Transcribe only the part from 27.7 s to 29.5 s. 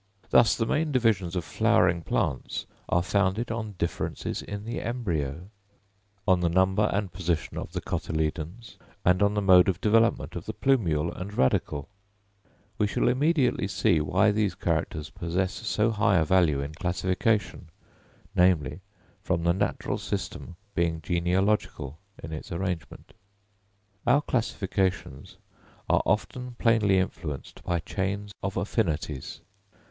chains of affinities.